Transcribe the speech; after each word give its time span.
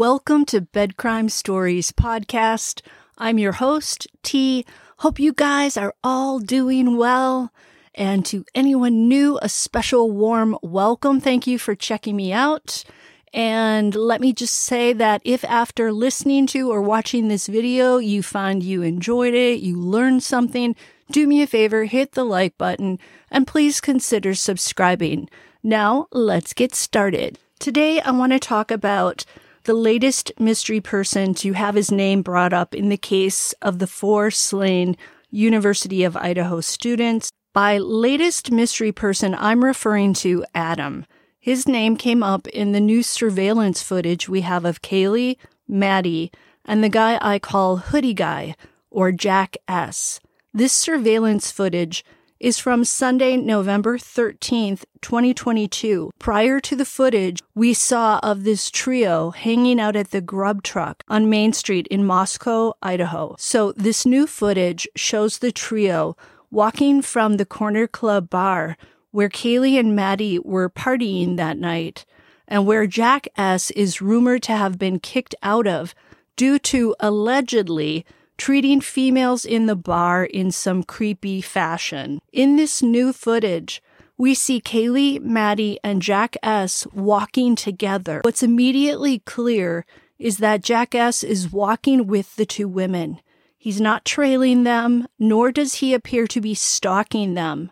Welcome 0.00 0.46
to 0.46 0.60
Bed 0.60 0.96
Crime 0.96 1.28
Stories 1.28 1.92
podcast. 1.92 2.80
I'm 3.18 3.38
your 3.38 3.52
host, 3.52 4.06
T. 4.22 4.64
Hope 4.98 5.18
you 5.18 5.32
guys 5.32 5.76
are 5.76 5.94
all 6.02 6.38
doing 6.38 6.96
well. 6.96 7.52
And 7.94 8.24
to 8.26 8.44
anyone 8.54 9.08
new, 9.08 9.38
a 9.42 9.48
special 9.48 10.10
warm 10.10 10.56
welcome. 10.62 11.20
Thank 11.20 11.46
you 11.46 11.58
for 11.58 11.74
checking 11.74 12.16
me 12.16 12.32
out. 12.32 12.84
And 13.32 13.94
let 13.94 14.20
me 14.20 14.32
just 14.32 14.54
say 14.56 14.92
that 14.92 15.22
if 15.24 15.44
after 15.44 15.92
listening 15.92 16.46
to 16.48 16.70
or 16.70 16.82
watching 16.82 17.28
this 17.28 17.46
video, 17.46 17.98
you 17.98 18.22
find 18.22 18.62
you 18.62 18.82
enjoyed 18.82 19.34
it, 19.34 19.60
you 19.60 19.76
learned 19.76 20.22
something, 20.22 20.74
do 21.12 21.26
me 21.26 21.42
a 21.42 21.46
favor, 21.46 21.84
hit 21.84 22.12
the 22.12 22.24
like 22.24 22.58
button, 22.58 22.98
and 23.30 23.46
please 23.46 23.80
consider 23.80 24.34
subscribing. 24.34 25.28
Now, 25.62 26.06
let's 26.10 26.52
get 26.54 26.74
started. 26.74 27.38
Today, 27.60 28.00
I 28.00 28.10
want 28.10 28.32
to 28.32 28.38
talk 28.38 28.70
about 28.70 29.24
the 29.64 29.74
latest 29.74 30.32
mystery 30.38 30.80
person 30.80 31.34
to 31.34 31.52
have 31.52 31.74
his 31.74 31.92
name 31.92 32.22
brought 32.22 32.52
up 32.52 32.74
in 32.74 32.88
the 32.88 32.96
case 32.96 33.52
of 33.60 33.78
the 33.78 33.86
four 33.86 34.30
slain 34.30 34.96
University 35.30 36.02
of 36.02 36.16
Idaho 36.16 36.60
students. 36.60 37.30
By 37.52 37.78
latest 37.78 38.50
mystery 38.50 38.90
person, 38.90 39.34
I'm 39.34 39.64
referring 39.64 40.14
to 40.14 40.44
Adam. 40.54 41.04
His 41.42 41.66
name 41.66 41.96
came 41.96 42.22
up 42.22 42.46
in 42.48 42.72
the 42.72 42.80
new 42.80 43.02
surveillance 43.02 43.82
footage 43.82 44.28
we 44.28 44.42
have 44.42 44.66
of 44.66 44.82
Kaylee, 44.82 45.38
Maddie, 45.66 46.30
and 46.66 46.84
the 46.84 46.90
guy 46.90 47.18
I 47.22 47.38
call 47.38 47.78
Hoodie 47.78 48.12
Guy, 48.12 48.54
or 48.90 49.10
Jack 49.10 49.56
S. 49.66 50.20
This 50.52 50.74
surveillance 50.74 51.50
footage 51.50 52.04
is 52.40 52.58
from 52.58 52.84
Sunday, 52.84 53.38
November 53.38 53.96
13th, 53.96 54.84
2022. 55.00 56.10
Prior 56.18 56.60
to 56.60 56.76
the 56.76 56.84
footage 56.84 57.40
we 57.54 57.72
saw 57.72 58.20
of 58.22 58.44
this 58.44 58.70
trio 58.70 59.30
hanging 59.30 59.80
out 59.80 59.96
at 59.96 60.10
the 60.10 60.20
grub 60.20 60.62
truck 60.62 61.02
on 61.08 61.30
Main 61.30 61.54
Street 61.54 61.86
in 61.86 62.04
Moscow, 62.04 62.74
Idaho. 62.82 63.34
So 63.38 63.72
this 63.72 64.04
new 64.04 64.26
footage 64.26 64.86
shows 64.94 65.38
the 65.38 65.52
trio 65.52 66.18
walking 66.50 67.00
from 67.00 67.38
the 67.38 67.46
Corner 67.46 67.86
Club 67.86 68.28
bar 68.28 68.76
where 69.10 69.28
Kaylee 69.28 69.78
and 69.78 69.94
Maddie 69.94 70.38
were 70.38 70.70
partying 70.70 71.36
that 71.36 71.58
night 71.58 72.04
and 72.46 72.66
where 72.66 72.86
Jack 72.86 73.28
S 73.36 73.70
is 73.72 74.02
rumored 74.02 74.42
to 74.44 74.52
have 74.52 74.78
been 74.78 74.98
kicked 74.98 75.34
out 75.42 75.66
of 75.66 75.94
due 76.36 76.58
to 76.58 76.94
allegedly 77.00 78.04
treating 78.36 78.80
females 78.80 79.44
in 79.44 79.66
the 79.66 79.76
bar 79.76 80.24
in 80.24 80.50
some 80.50 80.82
creepy 80.82 81.40
fashion. 81.40 82.20
In 82.32 82.56
this 82.56 82.82
new 82.82 83.12
footage, 83.12 83.82
we 84.16 84.34
see 84.34 84.60
Kaylee, 84.60 85.20
Maddie, 85.20 85.78
and 85.84 86.02
Jack 86.02 86.36
S 86.42 86.86
walking 86.92 87.54
together. 87.54 88.20
What's 88.22 88.42
immediately 88.42 89.20
clear 89.20 89.86
is 90.18 90.38
that 90.38 90.62
Jack 90.62 90.94
S 90.94 91.22
is 91.22 91.52
walking 91.52 92.06
with 92.06 92.36
the 92.36 92.46
two 92.46 92.68
women. 92.68 93.20
He's 93.56 93.80
not 93.80 94.04
trailing 94.04 94.64
them, 94.64 95.06
nor 95.18 95.52
does 95.52 95.76
he 95.76 95.94
appear 95.94 96.26
to 96.28 96.40
be 96.40 96.54
stalking 96.54 97.34
them. 97.34 97.70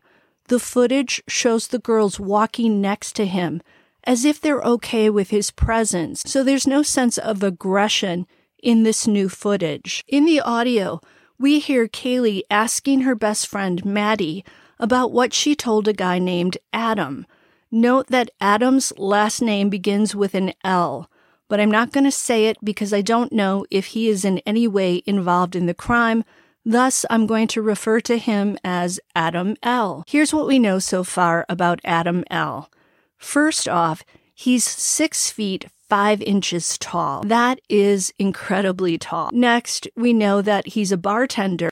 The 0.48 0.58
footage 0.58 1.22
shows 1.28 1.68
the 1.68 1.78
girls 1.78 2.18
walking 2.18 2.80
next 2.80 3.14
to 3.16 3.26
him 3.26 3.60
as 4.04 4.24
if 4.24 4.40
they're 4.40 4.62
okay 4.62 5.10
with 5.10 5.28
his 5.28 5.50
presence, 5.50 6.22
so 6.24 6.42
there's 6.42 6.66
no 6.66 6.82
sense 6.82 7.18
of 7.18 7.42
aggression 7.42 8.26
in 8.62 8.82
this 8.82 9.06
new 9.06 9.28
footage. 9.28 10.02
In 10.08 10.24
the 10.24 10.40
audio, 10.40 11.02
we 11.38 11.58
hear 11.58 11.86
Kaylee 11.86 12.42
asking 12.50 13.02
her 13.02 13.14
best 13.14 13.46
friend, 13.46 13.84
Maddie, 13.84 14.44
about 14.78 15.12
what 15.12 15.34
she 15.34 15.54
told 15.54 15.86
a 15.86 15.92
guy 15.92 16.18
named 16.18 16.56
Adam. 16.72 17.26
Note 17.70 18.06
that 18.06 18.30
Adam's 18.40 18.94
last 18.96 19.42
name 19.42 19.68
begins 19.68 20.14
with 20.14 20.34
an 20.34 20.54
L, 20.64 21.10
but 21.48 21.60
I'm 21.60 21.70
not 21.70 21.92
going 21.92 22.04
to 22.04 22.10
say 22.10 22.46
it 22.46 22.56
because 22.64 22.94
I 22.94 23.02
don't 23.02 23.32
know 23.32 23.66
if 23.70 23.86
he 23.88 24.08
is 24.08 24.24
in 24.24 24.38
any 24.46 24.66
way 24.66 25.02
involved 25.04 25.54
in 25.54 25.66
the 25.66 25.74
crime. 25.74 26.24
Thus, 26.68 27.06
I'm 27.08 27.26
going 27.26 27.48
to 27.48 27.62
refer 27.62 27.98
to 28.00 28.18
him 28.18 28.58
as 28.62 29.00
Adam 29.16 29.56
L. 29.62 30.04
Here's 30.06 30.34
what 30.34 30.46
we 30.46 30.58
know 30.58 30.78
so 30.78 31.02
far 31.02 31.46
about 31.48 31.80
Adam 31.82 32.24
L. 32.30 32.70
First 33.16 33.66
off, 33.66 34.04
he's 34.34 34.64
six 34.64 35.30
feet 35.30 35.68
five 35.88 36.20
inches 36.20 36.76
tall. 36.76 37.22
That 37.22 37.58
is 37.70 38.12
incredibly 38.18 38.98
tall. 38.98 39.30
Next, 39.32 39.88
we 39.96 40.12
know 40.12 40.42
that 40.42 40.66
he's 40.66 40.92
a 40.92 40.98
bartender 40.98 41.70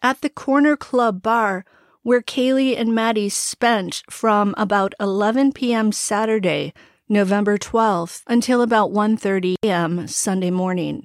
at 0.00 0.20
the 0.20 0.30
Corner 0.30 0.76
Club 0.76 1.24
bar 1.24 1.64
where 2.04 2.22
Kaylee 2.22 2.78
and 2.78 2.94
Maddie 2.94 3.28
spent 3.28 4.04
from 4.08 4.54
about 4.56 4.94
11 5.00 5.54
p.m. 5.54 5.90
Saturday, 5.90 6.72
November 7.08 7.58
12th, 7.58 8.22
until 8.28 8.62
about 8.62 8.92
1:30 8.92 9.56
a.m. 9.64 10.06
Sunday 10.06 10.52
morning. 10.52 11.04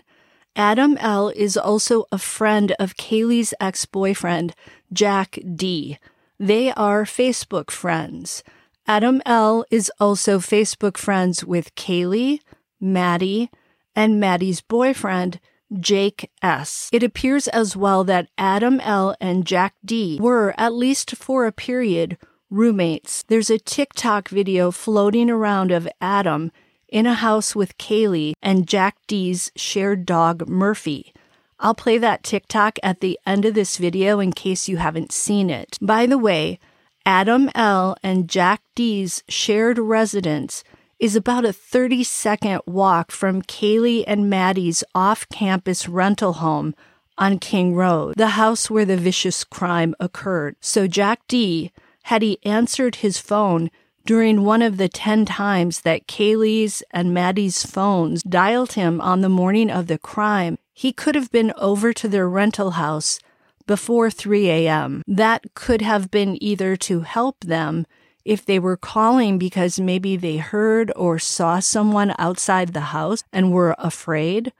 Adam 0.55 0.97
L 0.97 1.29
is 1.29 1.55
also 1.55 2.05
a 2.11 2.17
friend 2.17 2.73
of 2.77 2.97
Kaylee's 2.97 3.53
ex-boyfriend, 3.59 4.53
Jack 4.91 5.39
D. 5.55 5.97
They 6.39 6.71
are 6.73 7.03
Facebook 7.05 7.71
friends. 7.71 8.43
Adam 8.85 9.21
L 9.25 9.63
is 9.71 9.91
also 9.99 10.39
Facebook 10.39 10.97
friends 10.97 11.45
with 11.45 11.73
Kaylee, 11.75 12.39
Maddie, 12.79 13.49
and 13.95 14.19
Maddie's 14.19 14.59
boyfriend, 14.59 15.39
Jake 15.79 16.29
S. 16.41 16.89
It 16.91 17.03
appears 17.03 17.47
as 17.47 17.77
well 17.77 18.03
that 18.03 18.27
Adam 18.37 18.81
L 18.81 19.15
and 19.21 19.45
Jack 19.45 19.75
D 19.85 20.19
were, 20.19 20.53
at 20.57 20.73
least 20.73 21.15
for 21.15 21.45
a 21.45 21.53
period, 21.53 22.17
roommates. 22.49 23.23
There's 23.23 23.49
a 23.49 23.57
TikTok 23.57 24.27
video 24.27 24.71
floating 24.71 25.29
around 25.29 25.71
of 25.71 25.87
Adam 26.01 26.51
in 26.91 27.07
a 27.07 27.15
house 27.15 27.55
with 27.55 27.77
Kaylee 27.77 28.33
and 28.41 28.67
Jack 28.67 28.97
D's 29.07 29.51
shared 29.55 30.05
dog, 30.05 30.47
Murphy. 30.47 31.13
I'll 31.59 31.73
play 31.73 31.97
that 31.97 32.23
TikTok 32.23 32.77
at 32.83 32.99
the 32.99 33.17
end 33.25 33.45
of 33.45 33.53
this 33.53 33.77
video 33.77 34.19
in 34.19 34.33
case 34.33 34.67
you 34.67 34.77
haven't 34.77 35.11
seen 35.11 35.49
it. 35.49 35.77
By 35.81 36.05
the 36.05 36.17
way, 36.17 36.59
Adam 37.05 37.49
L 37.55 37.95
and 38.03 38.29
Jack 38.29 38.61
D's 38.75 39.23
shared 39.29 39.79
residence 39.79 40.63
is 40.99 41.15
about 41.15 41.45
a 41.45 41.53
30 41.53 42.03
second 42.03 42.61
walk 42.67 43.11
from 43.11 43.41
Kaylee 43.41 44.03
and 44.05 44.29
Maddie's 44.29 44.83
off 44.93 45.27
campus 45.29 45.87
rental 45.87 46.33
home 46.33 46.75
on 47.17 47.39
King 47.39 47.75
Road, 47.75 48.15
the 48.17 48.29
house 48.29 48.69
where 48.69 48.85
the 48.85 48.97
vicious 48.97 49.43
crime 49.43 49.95
occurred. 49.99 50.55
So 50.59 50.87
Jack 50.87 51.21
D, 51.27 51.71
had 52.03 52.21
he 52.21 52.39
answered 52.43 52.97
his 52.97 53.17
phone 53.17 53.69
during 54.05 54.43
one 54.43 54.61
of 54.61 54.77
the 54.77 54.89
10 54.89 55.25
times 55.25 55.81
that 55.81 56.07
Kaylee's 56.07 56.83
and 56.91 57.13
Maddie's 57.13 57.65
phones 57.65 58.23
dialed 58.23 58.73
him 58.73 58.99
on 59.01 59.21
the 59.21 59.29
morning 59.29 59.69
of 59.69 59.87
the 59.87 59.97
crime, 59.97 60.57
he 60.73 60.91
could 60.91 61.15
have 61.15 61.31
been 61.31 61.53
over 61.57 61.93
to 61.93 62.07
their 62.07 62.27
rental 62.27 62.71
house 62.71 63.19
before 63.67 64.09
3 64.09 64.49
a.m. 64.49 65.03
That 65.07 65.53
could 65.53 65.81
have 65.81 66.09
been 66.09 66.41
either 66.41 66.75
to 66.77 67.01
help 67.01 67.39
them 67.41 67.85
if 68.25 68.45
they 68.45 68.59
were 68.59 68.77
calling 68.77 69.37
because 69.37 69.79
maybe 69.79 70.15
they 70.15 70.37
heard 70.37 70.91
or 70.95 71.19
saw 71.19 71.59
someone 71.59 72.13
outside 72.17 72.73
the 72.73 72.91
house 72.91 73.23
and 73.31 73.51
were 73.51 73.75
afraid, 73.77 74.53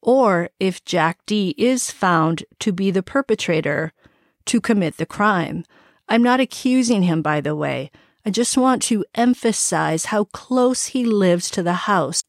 or 0.00 0.50
if 0.60 0.84
Jack 0.84 1.18
D 1.26 1.54
is 1.56 1.90
found 1.90 2.44
to 2.60 2.72
be 2.72 2.90
the 2.90 3.02
perpetrator 3.02 3.92
to 4.46 4.60
commit 4.60 4.96
the 4.96 5.06
crime. 5.06 5.64
I'm 6.08 6.22
not 6.22 6.40
accusing 6.40 7.02
him, 7.02 7.22
by 7.22 7.40
the 7.40 7.56
way. 7.56 7.90
I 8.26 8.30
just 8.30 8.58
want 8.58 8.82
to 8.82 9.04
emphasize 9.14 10.06
how 10.06 10.24
close 10.24 10.86
he 10.86 11.04
lives 11.04 11.48
to 11.52 11.62
the 11.62 11.86
house. 11.86 12.24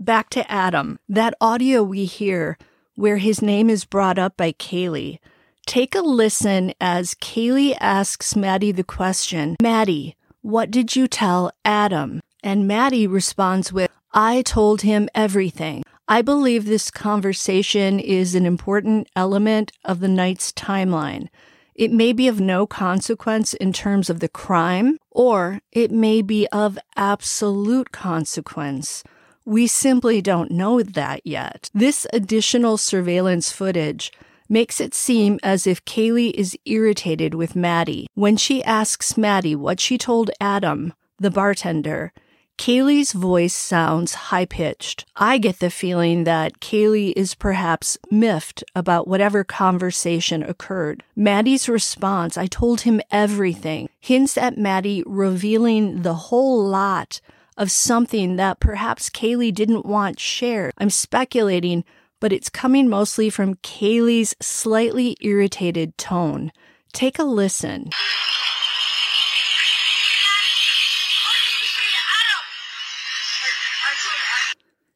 Back 0.00 0.30
to 0.30 0.50
Adam. 0.50 0.98
That 1.06 1.34
audio 1.38 1.82
we 1.82 2.06
hear 2.06 2.56
where 2.94 3.18
his 3.18 3.42
name 3.42 3.68
is 3.68 3.84
brought 3.84 4.18
up 4.18 4.38
by 4.38 4.52
Kaylee. 4.52 5.18
Take 5.66 5.94
a 5.94 6.00
listen 6.00 6.72
as 6.80 7.14
Kaylee 7.16 7.76
asks 7.78 8.34
Maddie 8.34 8.72
the 8.72 8.84
question 8.84 9.56
Maddie, 9.60 10.16
what 10.40 10.70
did 10.70 10.96
you 10.96 11.06
tell 11.06 11.52
Adam? 11.62 12.22
And 12.42 12.66
Maddie 12.66 13.06
responds 13.06 13.70
with, 13.70 13.90
I 14.14 14.40
told 14.40 14.80
him 14.80 15.10
everything. 15.14 15.82
I 16.08 16.22
believe 16.22 16.64
this 16.64 16.90
conversation 16.90 18.00
is 18.00 18.34
an 18.34 18.46
important 18.46 19.10
element 19.14 19.72
of 19.84 20.00
the 20.00 20.08
night's 20.08 20.52
timeline. 20.52 21.28
It 21.74 21.90
may 21.90 22.12
be 22.12 22.28
of 22.28 22.40
no 22.40 22.66
consequence 22.66 23.52
in 23.52 23.72
terms 23.72 24.08
of 24.08 24.20
the 24.20 24.28
crime, 24.28 24.96
or 25.14 25.60
it 25.72 25.90
may 25.90 26.20
be 26.20 26.46
of 26.52 26.78
absolute 26.96 27.92
consequence. 27.92 29.02
We 29.46 29.66
simply 29.66 30.20
don't 30.20 30.50
know 30.50 30.82
that 30.82 31.20
yet. 31.24 31.70
This 31.72 32.06
additional 32.12 32.76
surveillance 32.76 33.52
footage 33.52 34.12
makes 34.48 34.80
it 34.80 34.94
seem 34.94 35.38
as 35.42 35.66
if 35.66 35.84
Kaylee 35.84 36.32
is 36.32 36.58
irritated 36.64 37.34
with 37.34 37.56
Maddie. 37.56 38.06
When 38.14 38.36
she 38.36 38.62
asks 38.64 39.16
Maddie 39.16 39.56
what 39.56 39.80
she 39.80 39.96
told 39.96 40.30
Adam, 40.40 40.92
the 41.18 41.30
bartender, 41.30 42.12
Kaylee's 42.56 43.12
voice 43.12 43.54
sounds 43.54 44.14
high 44.14 44.44
pitched. 44.46 45.04
I 45.16 45.38
get 45.38 45.58
the 45.58 45.70
feeling 45.70 46.24
that 46.24 46.60
Kaylee 46.60 47.12
is 47.16 47.34
perhaps 47.34 47.98
miffed 48.10 48.62
about 48.74 49.08
whatever 49.08 49.44
conversation 49.44 50.42
occurred. 50.42 51.02
Maddie's 51.16 51.68
response, 51.68 52.38
I 52.38 52.46
told 52.46 52.82
him 52.82 53.00
everything, 53.10 53.88
hints 54.00 54.38
at 54.38 54.56
Maddie 54.56 55.02
revealing 55.04 56.02
the 56.02 56.14
whole 56.14 56.64
lot 56.64 57.20
of 57.56 57.70
something 57.70 58.36
that 58.36 58.60
perhaps 58.60 59.10
Kaylee 59.10 59.54
didn't 59.54 59.86
want 59.86 60.18
shared. 60.18 60.72
I'm 60.78 60.90
speculating, 60.90 61.84
but 62.20 62.32
it's 62.32 62.48
coming 62.48 62.88
mostly 62.88 63.30
from 63.30 63.56
Kaylee's 63.56 64.34
slightly 64.40 65.16
irritated 65.20 65.98
tone. 65.98 66.52
Take 66.92 67.18
a 67.18 67.24
listen. 67.24 67.90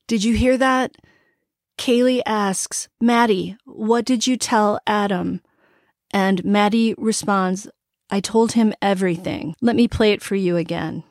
Did 0.08 0.25
you 0.25 0.34
hear 0.34 0.56
that? 0.56 0.96
Kaylee 1.76 2.22
asks, 2.25 2.88
Maddie, 2.99 3.58
what 3.66 4.06
did 4.06 4.26
you 4.26 4.38
tell 4.38 4.81
Adam? 4.87 5.43
And 6.10 6.43
Maddie 6.46 6.94
responds, 6.96 7.69
I 8.08 8.20
told 8.20 8.52
him 8.52 8.72
everything. 8.81 9.55
Let 9.60 9.76
me 9.76 9.87
play 9.87 10.12
it 10.12 10.22
for 10.22 10.34
you 10.34 10.56
again. 10.56 11.05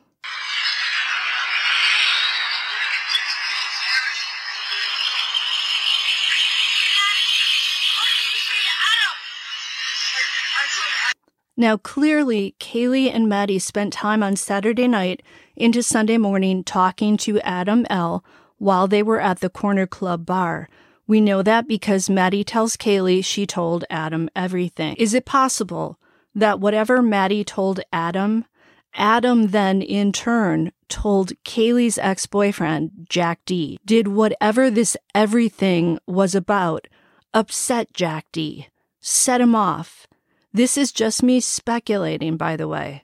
Now, 11.56 11.78
clearly, 11.78 12.56
Kaylee 12.60 13.14
and 13.14 13.30
Maddie 13.30 13.60
spent 13.60 13.94
time 13.94 14.24
on 14.24 14.36
Saturday 14.36 14.88
night 14.88 15.22
into 15.56 15.84
Sunday 15.84 16.18
morning 16.18 16.64
talking 16.64 17.16
to 17.18 17.40
Adam 17.42 17.86
L 17.92 18.24
while 18.58 18.88
they 18.88 19.04
were 19.04 19.20
at 19.20 19.40
the 19.40 19.50
Corner 19.50 19.88
Club 19.88 20.26
bar. 20.26 20.70
We 21.08 21.22
know 21.22 21.42
that 21.42 21.68
because 21.68 22.10
Maddie 22.10 22.44
tells 22.44 22.76
Kaylee 22.76 23.24
she 23.24 23.46
told 23.46 23.86
Adam 23.90 24.30
everything. 24.36 24.96
Is 24.96 25.14
it 25.14 25.26
possible 25.26 25.98
that 26.36 26.60
whatever 26.60 27.02
Maddie 27.02 27.46
told 27.46 27.80
Adam, 27.94 28.46
Adam 28.94 29.48
then 29.48 29.82
in 29.82 30.12
turn 30.12 30.72
told 30.90 31.32
Kaylee's 31.44 31.98
ex 31.98 32.26
boyfriend, 32.26 33.08
Jack 33.10 33.40
D? 33.46 33.80
Did 33.86 34.10
whatever 34.10 34.70
this 34.70 34.98
everything 35.16 36.00
was 36.06 36.36
about 36.36 36.88
upset 37.34 37.94
Jack 37.94 38.26
D, 38.32 38.68
set 39.00 39.40
him 39.40 39.56
off? 39.56 40.08
This 40.52 40.78
is 40.78 40.92
just 40.92 41.24
me 41.24 41.40
speculating, 41.40 42.36
by 42.36 42.58
the 42.58 42.68
way. 42.68 43.04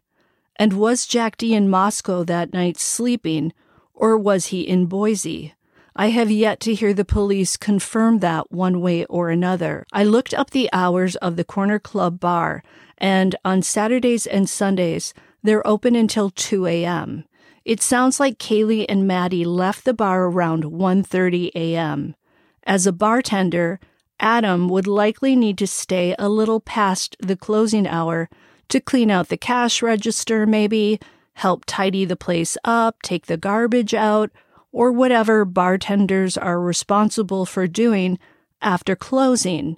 And 0.57 0.73
was 0.73 1.05
Jack 1.05 1.37
D 1.37 1.53
in 1.53 1.69
Moscow 1.69 2.23
that 2.23 2.53
night 2.53 2.77
sleeping 2.77 3.53
or 3.93 4.17
was 4.17 4.47
he 4.47 4.61
in 4.61 4.85
Boise? 4.85 5.53
I 5.95 6.07
have 6.09 6.31
yet 6.31 6.59
to 6.61 6.73
hear 6.73 6.93
the 6.93 7.05
police 7.05 7.55
confirm 7.55 8.19
that 8.19 8.51
one 8.51 8.81
way 8.81 9.05
or 9.05 9.29
another. 9.29 9.85
I 9.93 10.03
looked 10.03 10.33
up 10.33 10.49
the 10.49 10.69
hours 10.73 11.15
of 11.17 11.35
the 11.35 11.43
Corner 11.43 11.77
Club 11.77 12.19
bar, 12.19 12.63
and 12.97 13.35
on 13.45 13.61
Saturdays 13.61 14.25
and 14.25 14.49
Sundays, 14.49 15.13
they're 15.43 15.65
open 15.67 15.95
until 15.95 16.31
2 16.31 16.65
a.m. 16.65 17.25
It 17.63 17.81
sounds 17.81 18.19
like 18.19 18.39
Kaylee 18.39 18.85
and 18.89 19.07
Maddie 19.07 19.45
left 19.45 19.85
the 19.85 19.93
bar 19.93 20.25
around 20.25 20.63
1:30 20.63 21.51
a.m. 21.55 22.15
As 22.65 22.87
a 22.87 22.91
bartender, 22.91 23.79
Adam 24.19 24.67
would 24.69 24.87
likely 24.87 25.35
need 25.35 25.57
to 25.59 25.67
stay 25.67 26.15
a 26.17 26.27
little 26.27 26.59
past 26.59 27.15
the 27.19 27.35
closing 27.35 27.87
hour 27.87 28.29
to 28.69 28.79
clean 28.79 29.11
out 29.11 29.29
the 29.29 29.37
cash 29.37 29.81
register 29.81 30.45
maybe, 30.45 30.99
help 31.33 31.63
tidy 31.65 32.05
the 32.05 32.15
place 32.15 32.57
up, 32.63 33.01
take 33.01 33.25
the 33.25 33.37
garbage 33.37 33.93
out, 33.93 34.31
or 34.71 34.91
whatever 34.91 35.45
bartenders 35.45 36.37
are 36.37 36.59
responsible 36.59 37.45
for 37.45 37.67
doing 37.67 38.17
after 38.61 38.95
closing. 38.95 39.77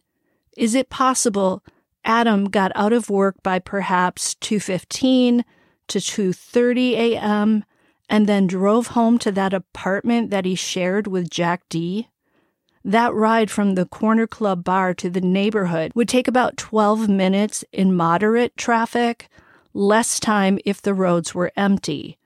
Is 0.57 0.73
it 0.73 0.89
possible 0.89 1.63
Adam 2.05 2.45
got 2.45 2.71
out 2.75 2.93
of 2.93 3.09
work 3.09 3.41
by 3.43 3.59
perhaps 3.59 4.35
2:15 4.35 5.43
to 5.87 5.99
2:30 5.99 6.93
a.m. 6.93 7.65
and 8.07 8.27
then 8.27 8.47
drove 8.47 8.87
home 8.87 9.17
to 9.19 9.31
that 9.31 9.53
apartment 9.53 10.29
that 10.29 10.45
he 10.45 10.55
shared 10.55 11.07
with 11.07 11.29
Jack 11.29 11.63
D? 11.69 12.07
That 12.83 13.13
ride 13.15 13.49
from 13.49 13.73
the 13.73 13.87
corner 13.87 14.27
club 14.27 14.63
bar 14.63 14.93
to 14.93 15.09
the 15.09 15.21
neighborhood 15.21 15.91
would 15.95 16.07
take 16.07 16.27
about 16.27 16.55
12 16.55 17.09
minutes 17.09 17.65
in 17.73 17.95
moderate 17.95 18.55
traffic, 18.55 19.27
less 19.75 20.19
time 20.19 20.57
if 20.65 20.81
the 20.81 20.93
roads 20.93 21.35
were 21.35 21.51
empty. 21.55 22.17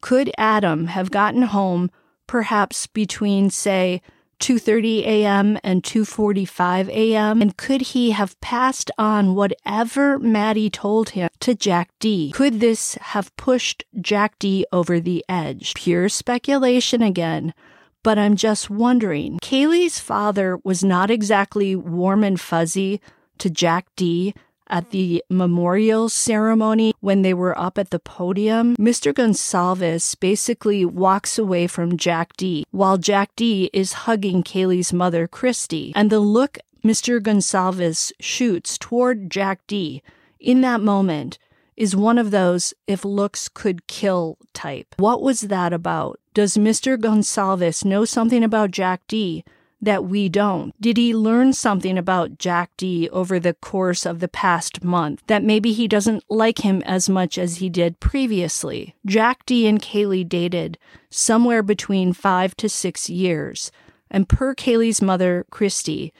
Could 0.00 0.30
Adam 0.38 0.86
have 0.86 1.10
gotten 1.10 1.42
home 1.42 1.90
perhaps 2.26 2.86
between 2.86 3.50
say 3.50 4.00
2:30 4.40 5.06
a.m. 5.06 5.58
and 5.62 5.82
2:45 5.82 6.88
a.m. 6.88 7.40
and 7.40 7.56
could 7.56 7.80
he 7.80 8.10
have 8.10 8.38
passed 8.40 8.90
on 8.98 9.34
whatever 9.34 10.18
Maddie 10.18 10.68
told 10.68 11.10
him 11.10 11.30
to 11.40 11.54
Jack 11.54 11.90
D? 12.00 12.32
Could 12.34 12.60
this 12.60 12.96
have 12.96 13.34
pushed 13.36 13.84
Jack 14.00 14.38
D 14.38 14.66
over 14.72 14.98
the 14.98 15.24
edge? 15.28 15.74
Pure 15.74 16.08
speculation 16.08 17.02
again, 17.02 17.54
but 18.02 18.18
I'm 18.18 18.34
just 18.34 18.68
wondering. 18.68 19.38
Kaylee's 19.40 20.00
father 20.00 20.58
was 20.64 20.82
not 20.82 21.10
exactly 21.10 21.76
warm 21.76 22.24
and 22.24 22.40
fuzzy 22.40 23.00
to 23.38 23.48
Jack 23.48 23.86
D 23.94 24.34
at 24.72 24.90
the 24.90 25.22
memorial 25.28 26.08
ceremony 26.08 26.94
when 27.00 27.22
they 27.22 27.34
were 27.34 27.56
up 27.58 27.78
at 27.78 27.90
the 27.90 27.98
podium, 27.98 28.74
Mr. 28.76 29.12
Goncalves 29.12 30.18
basically 30.18 30.84
walks 30.84 31.38
away 31.38 31.66
from 31.66 31.98
Jack 31.98 32.36
D 32.38 32.64
while 32.70 32.96
Jack 32.96 33.30
D 33.36 33.68
is 33.72 33.92
hugging 33.92 34.42
Kaylee's 34.42 34.92
mother, 34.92 35.28
Christy. 35.28 35.92
And 35.94 36.10
the 36.10 36.20
look 36.20 36.58
Mr. 36.82 37.20
Goncalves 37.20 38.10
shoots 38.18 38.78
toward 38.78 39.30
Jack 39.30 39.60
D 39.66 40.02
in 40.40 40.62
that 40.62 40.80
moment 40.80 41.38
is 41.76 41.94
one 41.94 42.18
of 42.18 42.30
those 42.30 42.74
if 42.86 43.04
looks 43.04 43.48
could 43.48 43.86
kill 43.86 44.38
type. 44.54 44.94
What 44.96 45.22
was 45.22 45.42
that 45.42 45.72
about? 45.72 46.18
Does 46.34 46.56
Mr. 46.56 46.96
Goncalves 46.96 47.84
know 47.84 48.04
something 48.04 48.42
about 48.42 48.70
Jack 48.70 49.02
D 49.06 49.44
that 49.82 50.04
we 50.04 50.28
don't? 50.28 50.72
Did 50.80 50.96
he 50.96 51.14
learn 51.14 51.52
something 51.52 51.98
about 51.98 52.38
Jack 52.38 52.70
D 52.76 53.10
over 53.10 53.40
the 53.40 53.54
course 53.54 54.06
of 54.06 54.20
the 54.20 54.28
past 54.28 54.84
month 54.84 55.22
that 55.26 55.42
maybe 55.42 55.72
he 55.72 55.88
doesn't 55.88 56.24
like 56.30 56.58
him 56.58 56.82
as 56.86 57.08
much 57.08 57.36
as 57.36 57.56
he 57.56 57.68
did 57.68 57.98
previously? 57.98 58.94
Jack 59.04 59.44
D 59.44 59.66
and 59.66 59.82
Kaylee 59.82 60.28
dated 60.28 60.78
somewhere 61.10 61.62
between 61.62 62.12
five 62.12 62.56
to 62.56 62.68
six 62.68 63.10
years, 63.10 63.72
and 64.08 64.28
per 64.28 64.54
Kaylee's 64.54 65.02
mother, 65.02 65.44
Christy, 65.50 66.14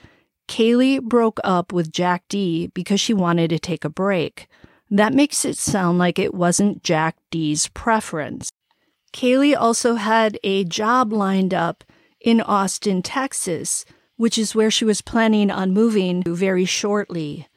Kaylee 0.49 1.01
broke 1.01 1.39
up 1.45 1.73
with 1.73 1.93
Jack 1.93 2.25
D 2.29 2.67
because 2.75 3.01
she 3.01 3.15
wanted 3.15 3.49
to 3.51 3.59
take 3.59 3.85
a 3.85 3.89
break. 3.89 4.49
That 4.91 5.15
makes 5.15 5.45
it 5.45 5.57
sound 5.57 5.99
like 5.99 6.19
it 6.19 6.35
wasn't 6.35 6.83
Jack 6.83 7.17
D's 7.31 7.69
preference. 7.69 8.51
Kaylee 9.15 9.57
also 9.57 9.95
had 9.95 10.39
a 10.43 10.65
job 10.65 11.13
lined 11.13 11.55
up 11.55 11.85
in 12.25 12.41
Austin, 12.41 13.03
Texas, 13.03 13.85
which 14.17 14.39
is 14.39 14.55
where 14.55 14.71
she 14.71 14.85
was 14.85 15.03
planning 15.03 15.51
on 15.51 15.73
moving 15.73 16.23
very 16.23 16.65
shortly. 16.65 17.49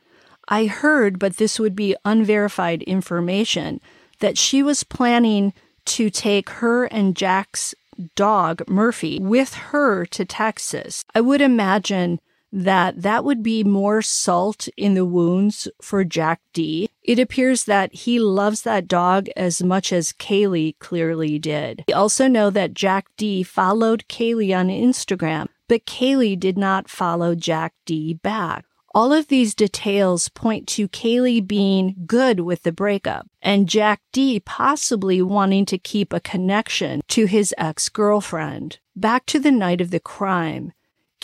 I 0.47 0.65
heard, 0.65 1.19
but 1.19 1.37
this 1.37 1.59
would 1.59 1.75
be 1.75 1.95
unverified 2.05 2.83
information, 2.83 3.79
that 4.19 4.37
she 4.37 4.61
was 4.63 4.83
planning 4.83 5.53
to 5.85 6.09
take 6.09 6.49
her 6.49 6.85
and 6.85 7.15
Jack's 7.15 7.75
dog, 8.15 8.67
Murphy, 8.67 9.19
with 9.19 9.53
her 9.53 10.05
to 10.07 10.25
Texas. 10.25 11.03
I 11.13 11.21
would 11.21 11.41
imagine 11.41 12.19
that 12.55 13.01
that 13.01 13.25
would 13.25 13.43
be 13.43 13.63
more 13.63 14.01
salt 14.01 14.69
in 14.77 14.93
the 14.93 15.05
wounds 15.05 15.67
for 15.81 16.05
Jack 16.05 16.39
D. 16.53 16.89
It 17.03 17.19
appears 17.19 17.65
that 17.65 17.93
he 17.93 18.17
loves 18.17 18.61
that 18.61 18.87
dog 18.87 19.27
as 19.35 19.61
much 19.61 19.91
as 19.91 20.13
Kaylee 20.13 20.79
clearly 20.79 21.37
did. 21.37 21.83
We 21.87 21.93
also 21.93 22.27
know 22.29 22.49
that 22.49 22.73
Jack 22.73 23.07
D 23.17 23.43
followed 23.43 24.05
Kaylee 24.07 24.57
on 24.57 24.69
Instagram, 24.69 25.49
but 25.67 25.85
Kaylee 25.85 26.39
did 26.39 26.57
not 26.57 26.89
follow 26.89 27.35
Jack 27.35 27.73
D 27.85 28.13
back. 28.13 28.65
All 28.93 29.11
of 29.11 29.27
these 29.27 29.53
details 29.53 30.29
point 30.29 30.65
to 30.69 30.87
Kaylee 30.87 31.45
being 31.45 31.95
good 32.05 32.39
with 32.39 32.63
the 32.63 32.71
breakup 32.71 33.27
and 33.41 33.67
Jack 33.67 33.99
D 34.13 34.39
possibly 34.39 35.21
wanting 35.21 35.65
to 35.65 35.77
keep 35.77 36.13
a 36.13 36.21
connection 36.21 37.01
to 37.09 37.25
his 37.25 37.53
ex 37.57 37.89
girlfriend. 37.89 38.79
Back 38.95 39.25
to 39.25 39.39
the 39.39 39.51
night 39.51 39.81
of 39.81 39.91
the 39.91 39.99
crime. 39.99 40.71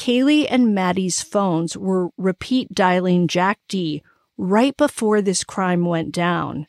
Kaylee 0.02 0.48
and 0.50 0.74
Maddie's 0.74 1.22
phones 1.22 1.78
were 1.78 2.10
repeat 2.18 2.74
dialing 2.74 3.28
Jack 3.28 3.60
D 3.68 4.02
right 4.36 4.76
before 4.76 5.22
this 5.22 5.44
crime 5.44 5.86
went 5.86 6.12
down. 6.12 6.66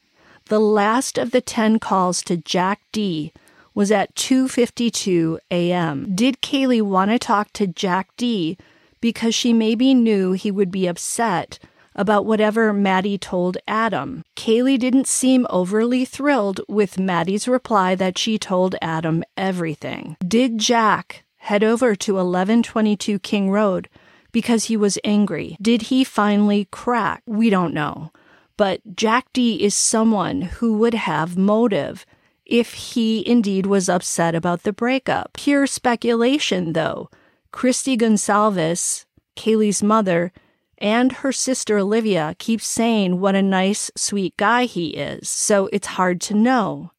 The 0.51 0.61
last 0.61 1.17
of 1.17 1.31
the 1.31 1.41
10 1.41 1.79
calls 1.79 2.21
to 2.25 2.37
Jack 2.37 2.83
D 2.93 3.33
was 3.73 3.91
at 3.91 4.15
2:52 4.17 5.39
a.m. 5.51 6.15
Did 6.15 6.43
Kaylee 6.43 6.83
want 6.83 7.11
to 7.11 7.19
talk 7.19 7.55
to 7.55 7.67
Jack 7.67 8.11
D 8.19 8.59
because 9.01 9.35
she 9.35 9.55
maybe 9.55 9.95
knew 9.95 10.33
he 10.33 10.51
would 10.51 10.71
be 10.71 10.87
upset 10.87 11.59
about 11.95 12.27
whatever 12.27 12.75
Maddie 12.75 13.17
told 13.17 13.57
Adam. 13.67 14.25
Kaylee 14.37 14.79
didn't 14.79 15.09
seem 15.09 15.47
overly 15.49 16.05
thrilled 16.05 16.61
with 16.69 17.01
Maddie's 17.01 17.49
reply 17.49 17.95
that 17.95 18.19
she 18.19 18.37
told 18.37 18.77
Adam 18.83 19.25
everything. 19.39 20.19
Did 20.21 20.59
Jack 20.59 21.22
head 21.43 21.65
over 21.65 21.97
to 21.97 22.15
1122 22.15 23.19
King 23.19 23.51
Road 23.51 23.89
because 24.31 24.67
he 24.67 24.77
was 24.77 24.97
angry? 25.03 25.57
Did 25.61 25.83
he 25.83 26.05
finally 26.05 26.69
crack? 26.71 27.23
We 27.27 27.51
don't 27.51 27.75
know. 27.75 28.13
But 28.57 28.95
Jack 28.95 29.27
D 29.33 29.57
is 29.61 29.75
someone 29.75 30.43
who 30.43 30.79
would 30.79 30.95
have 30.95 31.37
motive 31.37 32.07
if 32.47 32.75
he 32.75 33.27
indeed 33.29 33.67
was 33.67 33.89
upset 33.89 34.37
about 34.37 34.63
the 34.63 34.73
breakup. 34.73 35.33
Pure 35.33 35.67
speculation, 35.67 36.75
though. 36.75 37.11
Christy 37.51 37.97
Goncalves, 37.97 39.05
Kaylee's 39.35 39.83
mother, 39.83 40.33
and 40.79 41.11
her 41.11 41.33
sister 41.33 41.77
Olivia 41.77 42.37
keep 42.39 42.61
saying 42.61 43.19
what 43.19 43.35
a 43.35 43.43
nice, 43.43 43.91
sweet 43.97 44.37
guy 44.37 44.67
he 44.67 44.91
is, 44.91 45.29
so 45.29 45.69
it's 45.73 45.99
hard 45.99 46.21
to 46.21 46.35
know. 46.35 46.92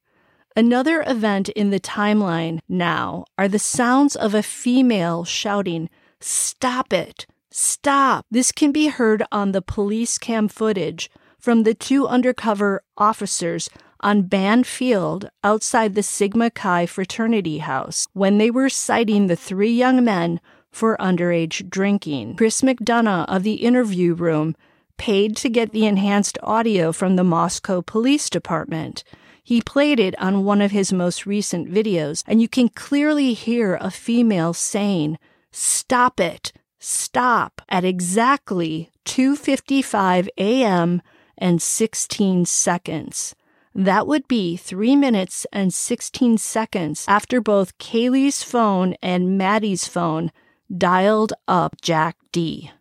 Another 0.56 1.04
event 1.08 1.50
in 1.50 1.72
the 1.72 1.80
timeline 1.80 2.60
now 2.70 3.26
are 3.38 3.48
the 3.48 3.58
sounds 3.58 4.16
of 4.16 4.36
a 4.36 4.44
female 4.44 5.24
shouting, 5.24 5.90
Stop 6.20 6.94
it! 6.94 7.26
Stop! 7.50 8.26
This 8.30 8.52
can 8.52 8.72
be 8.72 8.88
heard 8.88 9.24
on 9.32 9.52
the 9.52 9.62
police 9.62 10.18
cam 10.18 10.48
footage 10.48 11.10
from 11.40 11.64
the 11.64 11.74
two 11.74 12.08
undercover 12.08 12.84
officers 12.98 13.70
on 14.00 14.24
Band 14.24 14.68
Field 14.68 15.30
outside 15.44 15.96
the 15.96 16.04
Sigma 16.04 16.52
Chi 16.52 16.86
fraternity 16.86 17.60
house 17.60 18.08
when 18.14 18.38
they 18.38 18.52
were 18.52 18.70
citing 18.70 19.28
the 19.28 19.36
three 19.36 19.74
young 19.74 20.04
men 20.04 20.40
for 20.72 20.98
underage 20.98 21.70
drinking. 21.70 22.36
Chris 22.36 22.62
McDonough 22.62 23.26
of 23.28 23.44
the 23.44 23.56
interview 23.56 24.14
room 24.14 24.56
paid 24.98 25.36
to 25.38 25.50
get 25.50 25.72
the 25.72 25.86
enhanced 25.86 26.38
audio 26.44 26.92
from 26.92 27.16
the 27.16 27.24
Moscow 27.24 27.82
Police 27.82 28.30
Department. 28.30 29.04
He 29.46 29.62
played 29.62 30.00
it 30.00 30.18
on 30.22 30.46
one 30.46 30.62
of 30.62 30.72
his 30.72 30.94
most 30.94 31.26
recent 31.26 31.70
videos, 31.70 32.24
and 32.26 32.42
you 32.42 32.48
can 32.48 32.70
clearly 32.70 33.34
hear 33.34 33.78
a 33.82 33.92
female 33.92 34.54
saying, 34.54 35.20
Stop 35.52 36.22
it! 36.22 36.54
Stop! 36.80 37.62
at 37.68 37.84
exactly 37.84 38.90
2:55 39.06 40.30
a.m. 40.38 41.02
and 41.38 41.62
16 41.62 42.46
seconds. 42.46 43.36
That 43.76 44.08
would 44.08 44.28
be 44.30 44.56
3 44.56 44.96
minutes 44.96 45.46
and 45.52 45.74
16 45.74 46.38
seconds 46.38 47.06
after 47.10 47.42
both 47.42 47.78
Kaylee's 47.80 48.44
phone 48.44 48.96
and 49.02 49.38
Maddie's 49.38 49.88
phone 49.88 50.32
dialed 50.76 51.34
up 51.50 51.82
Jack 51.82 52.16
D. 52.32 52.72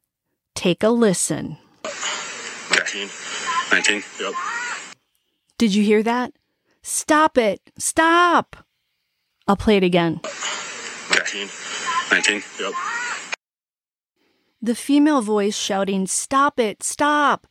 Take 0.54 0.84
a 0.84 0.90
listen. 0.90 1.58
19. 2.70 3.08
19. 3.72 4.02
Yep. 4.20 4.34
Did 5.58 5.74
you 5.74 5.82
hear 5.82 6.02
that? 6.04 6.32
Stop 6.82 7.38
it! 7.38 7.60
Stop! 7.78 8.56
I'll 9.46 9.56
play 9.56 9.76
it 9.76 9.84
again. 9.84 10.20
19. 11.10 11.48
19. 12.10 12.42
Yep. 12.60 12.72
The 14.60 14.74
female 14.74 15.22
voice 15.22 15.56
shouting, 15.56 16.06
Stop 16.06 16.58
it! 16.58 16.82
Stop! 16.82 17.46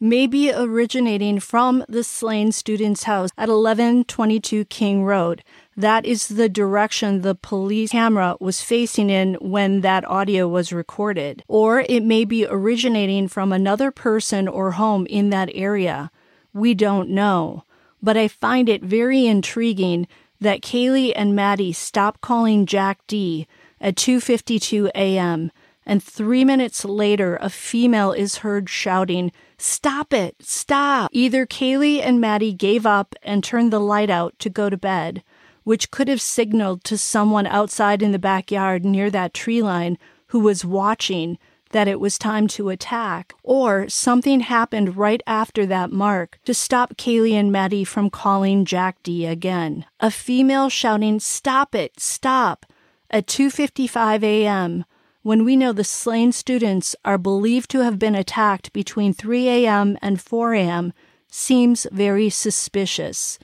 may 0.00 0.26
be 0.26 0.52
originating 0.52 1.40
from 1.40 1.82
the 1.88 2.04
slain 2.04 2.52
student's 2.52 3.04
house 3.04 3.30
at 3.38 3.48
1122 3.48 4.66
King 4.66 5.02
Road. 5.04 5.42
That 5.76 6.04
is 6.04 6.28
the 6.28 6.48
direction 6.48 7.22
the 7.22 7.34
police 7.34 7.90
camera 7.90 8.36
was 8.38 8.60
facing 8.60 9.08
in 9.08 9.34
when 9.34 9.80
that 9.80 10.04
audio 10.04 10.46
was 10.46 10.72
recorded. 10.74 11.42
Or 11.48 11.80
it 11.80 12.02
may 12.02 12.26
be 12.26 12.46
originating 12.46 13.28
from 13.28 13.50
another 13.50 13.90
person 13.90 14.46
or 14.46 14.72
home 14.72 15.06
in 15.06 15.30
that 15.30 15.48
area. 15.54 16.10
We 16.52 16.74
don't 16.74 17.08
know. 17.08 17.64
But 18.04 18.18
I 18.18 18.28
find 18.28 18.68
it 18.68 18.82
very 18.82 19.26
intriguing 19.26 20.06
that 20.38 20.60
Kaylee 20.60 21.14
and 21.16 21.34
Maddie 21.34 21.72
stopped 21.72 22.20
calling 22.20 22.66
Jack 22.66 22.98
D 23.06 23.46
at 23.80 23.96
2:52 23.96 24.90
a.m. 24.94 25.50
and 25.86 26.02
3 26.02 26.44
minutes 26.44 26.84
later 26.84 27.38
a 27.40 27.48
female 27.48 28.12
is 28.12 28.44
heard 28.44 28.68
shouting 28.68 29.32
Stop 29.56 30.12
it! 30.12 30.36
Stop! 30.40 31.08
Either 31.14 31.46
Kaylee 31.46 32.02
and 32.02 32.20
Maddie 32.20 32.52
gave 32.52 32.84
up 32.84 33.14
and 33.22 33.42
turned 33.42 33.72
the 33.72 33.80
light 33.80 34.10
out 34.10 34.38
to 34.40 34.50
go 34.50 34.68
to 34.68 34.76
bed, 34.76 35.22
which 35.62 35.90
could 35.90 36.08
have 36.08 36.20
signaled 36.20 36.84
to 36.84 36.98
someone 36.98 37.46
outside 37.46 38.02
in 38.02 38.12
the 38.12 38.18
backyard 38.18 38.84
near 38.84 39.08
that 39.08 39.32
tree 39.32 39.62
line 39.62 39.96
who 40.26 40.40
was 40.40 40.62
watching 40.62 41.38
that 41.74 41.88
it 41.88 42.00
was 42.00 42.16
time 42.16 42.46
to 42.46 42.70
attack, 42.70 43.34
or 43.42 43.88
something 43.88 44.40
happened 44.40 44.96
right 44.96 45.22
after 45.26 45.66
that 45.66 45.92
mark 45.92 46.38
to 46.46 46.54
stop 46.54 46.96
Kaylee 46.96 47.34
and 47.34 47.52
Maddie 47.52 47.84
from 47.84 48.08
calling 48.08 48.64
Jack 48.64 49.02
D 49.02 49.26
again. 49.26 49.84
A 50.00 50.10
female 50.10 50.70
shouting, 50.70 51.20
Stop 51.20 51.74
it! 51.74 52.00
Stop! 52.00 52.64
at 53.10 53.26
2:55 53.26 54.22
a.m 54.22 54.84
when 55.24 55.42
we 55.42 55.56
know 55.56 55.72
the 55.72 55.82
slain 55.82 56.30
students 56.30 56.94
are 57.02 57.16
believed 57.16 57.70
to 57.70 57.80
have 57.80 57.98
been 57.98 58.14
attacked 58.14 58.70
between 58.74 59.14
3 59.14 59.48
a.m. 59.48 59.96
and 60.02 60.20
4 60.20 60.52
a.m. 60.52 60.92
seems 61.30 61.86
very 61.90 62.28
suspicious. 62.28 63.38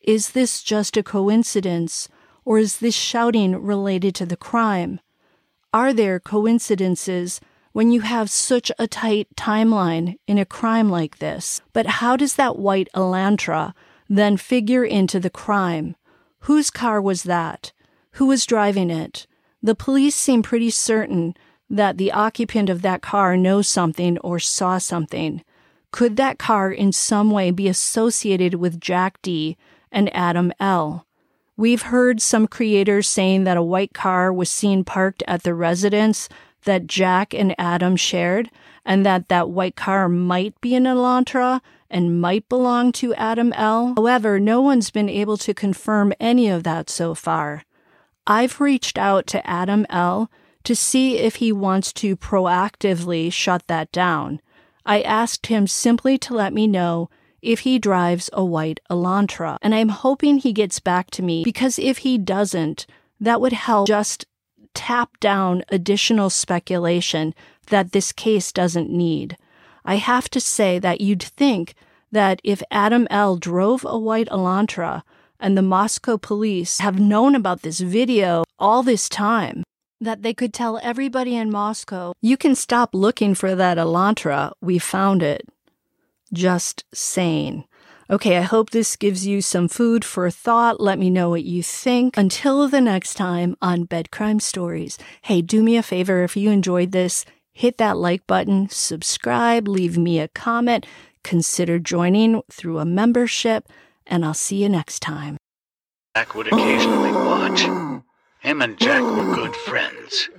Is 0.00 0.30
this 0.30 0.62
just 0.62 0.96
a 0.96 1.02
coincidence, 1.02 2.08
or 2.46 2.58
is 2.58 2.78
this 2.78 2.94
shouting 2.94 3.54
related 3.54 4.14
to 4.14 4.24
the 4.24 4.38
crime? 4.38 4.98
Are 5.74 5.92
there 5.92 6.18
coincidences 6.18 7.38
when 7.76 7.92
you 7.92 8.00
have 8.00 8.30
such 8.30 8.72
a 8.78 8.86
tight 8.86 9.28
timeline 9.36 10.16
in 10.26 10.38
a 10.38 10.46
crime 10.46 10.88
like 10.88 11.18
this? 11.18 11.60
But 11.74 11.84
how 12.00 12.16
does 12.16 12.36
that 12.36 12.58
white 12.58 12.88
Elantra 12.94 13.74
then 14.08 14.38
figure 14.38 14.82
into 14.82 15.20
the 15.20 15.28
crime? 15.28 15.94
Whose 16.48 16.70
car 16.70 17.02
was 17.02 17.24
that? 17.24 17.74
Who 18.12 18.28
was 18.28 18.46
driving 18.46 18.88
it? 18.88 19.26
The 19.62 19.74
police 19.74 20.14
seem 20.14 20.42
pretty 20.42 20.70
certain 20.70 21.34
that 21.68 21.98
the 21.98 22.12
occupant 22.12 22.70
of 22.70 22.80
that 22.80 23.02
car 23.02 23.36
knows 23.36 23.68
something 23.68 24.16
or 24.20 24.38
saw 24.38 24.78
something. 24.78 25.44
Could 25.90 26.16
that 26.16 26.38
car 26.38 26.72
in 26.72 26.92
some 26.92 27.30
way 27.30 27.50
be 27.50 27.68
associated 27.68 28.54
with 28.54 28.80
Jack 28.80 29.20
D 29.20 29.58
and 29.92 30.08
Adam 30.16 30.50
L? 30.58 31.06
We've 31.58 31.82
heard 31.82 32.22
some 32.22 32.46
creators 32.46 33.06
saying 33.06 33.44
that 33.44 33.58
a 33.58 33.62
white 33.62 33.92
car 33.92 34.32
was 34.32 34.48
seen 34.48 34.82
parked 34.82 35.22
at 35.28 35.42
the 35.42 35.52
residence 35.52 36.30
that 36.64 36.86
Jack 36.86 37.34
and 37.34 37.54
Adam 37.58 37.96
shared, 37.96 38.50
and 38.84 39.04
that 39.04 39.28
that 39.28 39.50
white 39.50 39.76
car 39.76 40.08
might 40.08 40.60
be 40.60 40.74
an 40.74 40.84
Elantra 40.84 41.60
and 41.90 42.20
might 42.20 42.48
belong 42.48 42.92
to 42.92 43.14
Adam 43.14 43.52
L. 43.52 43.94
However, 43.96 44.40
no 44.40 44.60
one's 44.60 44.90
been 44.90 45.08
able 45.08 45.36
to 45.38 45.54
confirm 45.54 46.12
any 46.18 46.48
of 46.48 46.64
that 46.64 46.90
so 46.90 47.14
far. 47.14 47.62
I've 48.26 48.60
reached 48.60 48.98
out 48.98 49.26
to 49.28 49.46
Adam 49.48 49.86
L. 49.88 50.30
to 50.64 50.74
see 50.74 51.18
if 51.18 51.36
he 51.36 51.52
wants 51.52 51.92
to 51.92 52.16
proactively 52.16 53.32
shut 53.32 53.62
that 53.68 53.92
down. 53.92 54.40
I 54.84 55.00
asked 55.00 55.46
him 55.46 55.66
simply 55.66 56.18
to 56.18 56.34
let 56.34 56.52
me 56.52 56.66
know 56.66 57.08
if 57.40 57.60
he 57.60 57.78
drives 57.78 58.28
a 58.32 58.44
white 58.44 58.80
Elantra, 58.90 59.58
and 59.62 59.74
I'm 59.74 59.90
hoping 59.90 60.38
he 60.38 60.52
gets 60.52 60.80
back 60.80 61.10
to 61.12 61.22
me 61.22 61.44
because 61.44 61.78
if 61.78 61.98
he 61.98 62.18
doesn't, 62.18 62.86
that 63.20 63.40
would 63.40 63.52
help 63.52 63.86
just 63.86 64.26
tap 64.76 65.18
down 65.18 65.64
additional 65.70 66.30
speculation 66.30 67.34
that 67.68 67.90
this 67.90 68.12
case 68.12 68.52
doesn't 68.52 68.90
need. 68.90 69.36
I 69.84 69.96
have 69.96 70.28
to 70.30 70.40
say 70.40 70.78
that 70.78 71.00
you'd 71.00 71.22
think 71.22 71.74
that 72.12 72.40
if 72.44 72.62
Adam 72.70 73.08
L. 73.10 73.36
drove 73.36 73.84
a 73.84 73.98
white 73.98 74.28
Elantra, 74.28 75.02
and 75.40 75.56
the 75.56 75.62
Moscow 75.62 76.16
police 76.16 76.78
have 76.78 77.00
known 77.00 77.34
about 77.34 77.62
this 77.62 77.80
video 77.80 78.44
all 78.58 78.82
this 78.82 79.08
time 79.08 79.62
that 80.00 80.22
they 80.22 80.34
could 80.34 80.52
tell 80.52 80.78
everybody 80.82 81.36
in 81.36 81.50
Moscow, 81.50 82.12
you 82.20 82.36
can 82.36 82.54
stop 82.54 82.94
looking 82.94 83.34
for 83.34 83.54
that 83.54 83.78
Elantra. 83.78 84.52
We 84.60 84.78
found 84.78 85.22
it. 85.22 85.48
Just 86.32 86.84
saying. 86.92 87.64
Okay, 88.08 88.36
I 88.36 88.42
hope 88.42 88.70
this 88.70 88.94
gives 88.94 89.26
you 89.26 89.42
some 89.42 89.66
food 89.66 90.04
for 90.04 90.30
thought. 90.30 90.80
Let 90.80 90.96
me 90.96 91.10
know 91.10 91.28
what 91.28 91.42
you 91.42 91.60
think. 91.60 92.16
Until 92.16 92.68
the 92.68 92.80
next 92.80 93.14
time 93.14 93.56
on 93.60 93.82
Bed 93.82 94.12
Crime 94.12 94.38
Stories. 94.38 94.96
Hey, 95.22 95.42
do 95.42 95.60
me 95.60 95.76
a 95.76 95.82
favor 95.82 96.22
if 96.22 96.36
you 96.36 96.50
enjoyed 96.50 96.92
this, 96.92 97.24
hit 97.52 97.78
that 97.78 97.96
like 97.96 98.24
button, 98.28 98.68
subscribe, 98.68 99.66
leave 99.66 99.98
me 99.98 100.20
a 100.20 100.28
comment, 100.28 100.86
consider 101.24 101.80
joining 101.80 102.42
through 102.48 102.78
a 102.78 102.84
membership 102.84 103.68
and 104.06 104.24
I'll 104.24 104.34
see 104.34 104.62
you 104.62 104.68
next 104.68 105.00
time. 105.00 105.36
Jack 106.16 106.36
would 106.36 106.46
occasionally 106.46 107.10
watch. 107.10 107.62
Him 108.38 108.62
and 108.62 108.78
Jack 108.78 109.02
were 109.02 109.34
good 109.34 109.56
friends. 109.56 110.30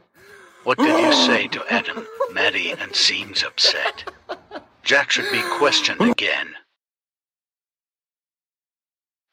What 0.63 0.77
did 0.77 1.03
you 1.03 1.11
say 1.11 1.49
to 1.49 1.65
Adam? 1.69 2.07
Maddie 2.31 2.71
and 2.71 2.95
seems 2.95 3.43
upset. 3.43 4.09
Jack 4.83 5.11
should 5.11 5.29
be 5.33 5.41
questioned 5.57 5.99
again. 5.99 6.47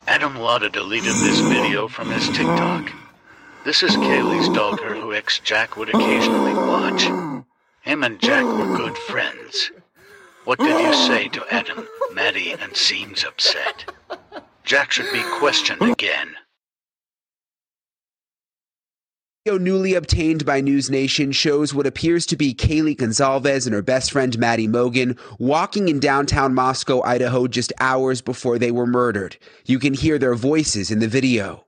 Adam 0.07 0.39
Latta 0.39 0.69
deleted 0.69 1.15
this 1.15 1.41
video 1.41 1.89
from 1.89 2.11
his 2.11 2.29
TikTok. 2.29 2.93
This 3.65 3.83
is 3.83 3.97
Kaylee's 3.97 4.51
daughter 4.51 4.95
who 4.95 5.15
ex 5.15 5.39
Jack 5.39 5.79
would 5.79 5.89
occasionally 5.89 6.53
watch. 6.53 7.05
Him 7.81 8.05
and 8.05 8.21
Jack 8.21 8.45
were 8.45 8.77
good 8.77 8.99
friends. 8.99 9.71
What 10.45 10.59
did 10.59 10.79
you 10.79 10.93
say 10.93 11.29
to 11.29 11.47
Adam, 11.51 11.89
Maddie, 12.13 12.53
and 12.53 12.77
seems 12.77 13.25
upset? 13.25 13.91
Jack 14.63 14.93
should 14.93 15.11
be 15.11 15.23
questioned 15.39 15.81
again. 15.81 16.37
Video 19.47 19.59
newly 19.59 19.93
obtained 19.93 20.47
by 20.47 20.63
News 20.63 20.89
Nation 20.89 21.31
shows 21.31 21.75
what 21.75 21.87
appears 21.87 22.25
to 22.25 22.35
be 22.35 22.55
Kaylee 22.55 22.97
Gonzalez 22.97 23.67
and 23.67 23.75
her 23.75 23.83
best 23.83 24.11
friend 24.11 24.39
Maddie 24.39 24.67
Mogen 24.67 25.19
walking 25.39 25.91
in 25.91 26.01
downtown 26.01 26.55
Moscow, 26.55 27.03
Idaho, 27.03 27.47
just 27.47 27.71
hours 27.79 28.23
before 28.23 28.59
they 28.59 28.71
were 28.71 28.87
murdered. 28.87 29.37
You 29.67 29.79
can 29.79 29.93
hear 29.93 30.19
their 30.19 30.35
voices 30.35 30.91
in 30.91 31.01
the 31.01 31.09
video. 31.09 31.67